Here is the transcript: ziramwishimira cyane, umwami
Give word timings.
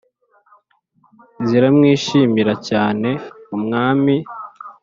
ziramwishimira 1.47 2.53
cyane, 2.67 3.09
umwami 3.55 4.15